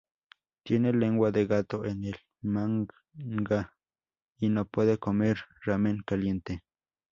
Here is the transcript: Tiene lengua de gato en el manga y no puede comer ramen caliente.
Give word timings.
Tiene 0.63 0.93
lengua 0.93 1.29
de 1.29 1.45
gato 1.45 1.85
en 1.85 2.03
el 2.05 2.15
manga 2.41 2.95
y 4.35 4.49
no 4.49 4.65
puede 4.65 4.97
comer 4.97 5.37
ramen 5.63 6.01
caliente. 6.03 6.63